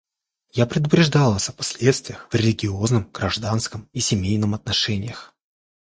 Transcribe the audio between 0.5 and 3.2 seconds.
предупреждал вас о последствиях в религиозном,